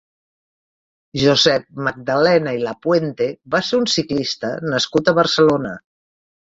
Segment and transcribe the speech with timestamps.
[1.23, 5.81] Josep Magdalena i Lapuente va ser un ciclista nascut a Barcelona.